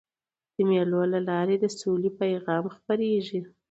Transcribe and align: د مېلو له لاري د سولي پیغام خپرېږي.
د 0.55 0.57
مېلو 0.69 1.01
له 1.13 1.19
لاري 1.29 1.55
د 1.59 1.65
سولي 1.79 2.09
پیغام 2.21 2.63
خپرېږي. 2.75 3.39